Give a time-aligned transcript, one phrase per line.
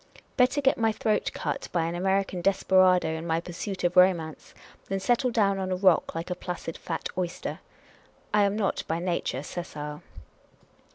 [0.35, 4.55] Better get my throat cut by an American desperado, in my pursuit of romance,
[4.87, 7.59] than settle down on a rock like a placid fat oyster.
[8.33, 10.01] I am not by nature sessile.